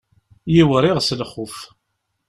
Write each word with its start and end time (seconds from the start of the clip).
Yiwriɣ 0.53 0.97
s 1.01 1.09
lxuf. 1.19 1.55